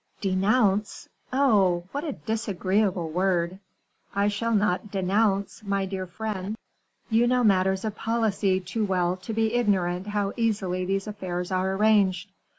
[0.21, 1.83] "'Denounce!' Oh!
[1.91, 3.59] what a disagreeable word.
[4.15, 6.55] I shall not 'denounce' my dear friend;
[7.11, 11.73] you know matters of policy too well to be ignorant how easily these affairs are
[11.73, 12.31] arranged.